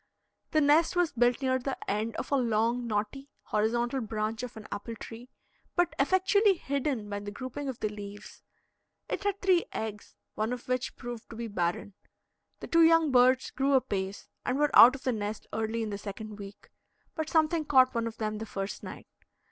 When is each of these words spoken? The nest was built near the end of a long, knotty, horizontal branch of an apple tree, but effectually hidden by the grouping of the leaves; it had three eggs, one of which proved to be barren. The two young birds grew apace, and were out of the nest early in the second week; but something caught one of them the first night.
The 0.49 0.61
nest 0.61 0.95
was 0.95 1.11
built 1.11 1.43
near 1.43 1.59
the 1.59 1.77
end 1.87 2.15
of 2.15 2.31
a 2.31 2.35
long, 2.35 2.87
knotty, 2.87 3.29
horizontal 3.43 4.01
branch 4.01 4.41
of 4.41 4.57
an 4.57 4.65
apple 4.71 4.95
tree, 4.95 5.29
but 5.75 5.93
effectually 5.99 6.55
hidden 6.55 7.07
by 7.07 7.19
the 7.19 7.29
grouping 7.29 7.69
of 7.69 7.79
the 7.81 7.87
leaves; 7.87 8.41
it 9.07 9.23
had 9.25 9.39
three 9.43 9.65
eggs, 9.71 10.15
one 10.33 10.53
of 10.53 10.67
which 10.67 10.95
proved 10.95 11.29
to 11.29 11.35
be 11.35 11.47
barren. 11.47 11.93
The 12.61 12.67
two 12.67 12.81
young 12.81 13.11
birds 13.11 13.51
grew 13.51 13.73
apace, 13.73 14.27
and 14.43 14.57
were 14.57 14.75
out 14.75 14.95
of 14.95 15.03
the 15.03 15.13
nest 15.13 15.45
early 15.53 15.83
in 15.83 15.91
the 15.91 15.99
second 15.99 16.37
week; 16.39 16.71
but 17.13 17.29
something 17.29 17.63
caught 17.63 17.93
one 17.93 18.07
of 18.07 18.17
them 18.17 18.39
the 18.39 18.47
first 18.47 18.81
night. 18.81 19.05